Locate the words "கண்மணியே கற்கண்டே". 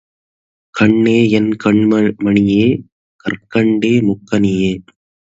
1.55-3.91